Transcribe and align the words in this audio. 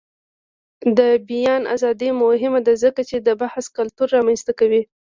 د 0.97 0.99
بیان 1.29 1.63
ازادي 1.75 2.09
مهمه 2.23 2.59
ده 2.67 2.73
ځکه 2.83 3.01
چې 3.09 3.17
د 3.19 3.29
بحث 3.41 3.65
کلتور 3.77 4.07
رامنځته 4.15 4.51
کوي. 4.59 4.81